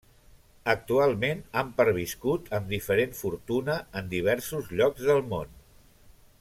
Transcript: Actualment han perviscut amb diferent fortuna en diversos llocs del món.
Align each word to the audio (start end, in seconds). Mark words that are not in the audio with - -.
Actualment 0.71 1.43
han 1.61 1.69
perviscut 1.81 2.49
amb 2.59 2.73
diferent 2.77 3.15
fortuna 3.21 3.77
en 4.01 4.11
diversos 4.17 4.75
llocs 4.81 5.07
del 5.11 5.23
món. 5.35 5.57